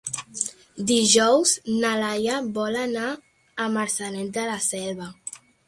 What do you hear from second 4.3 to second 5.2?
de la Selva.